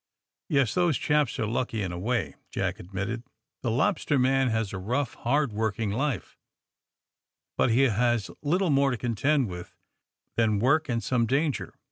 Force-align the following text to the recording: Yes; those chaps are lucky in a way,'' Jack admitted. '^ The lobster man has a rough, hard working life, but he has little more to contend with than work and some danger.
Yes; 0.49 0.73
those 0.73 0.97
chaps 0.97 1.37
are 1.37 1.45
lucky 1.45 1.83
in 1.83 1.91
a 1.91 1.99
way,'' 1.99 2.33
Jack 2.49 2.79
admitted. 2.79 3.19
'^ 3.25 3.27
The 3.61 3.69
lobster 3.69 4.17
man 4.17 4.47
has 4.47 4.73
a 4.73 4.79
rough, 4.79 5.13
hard 5.13 5.53
working 5.53 5.91
life, 5.91 6.39
but 7.55 7.69
he 7.69 7.81
has 7.83 8.31
little 8.41 8.71
more 8.71 8.89
to 8.89 8.97
contend 8.97 9.47
with 9.47 9.75
than 10.37 10.57
work 10.57 10.89
and 10.89 11.03
some 11.03 11.27
danger. 11.27 11.75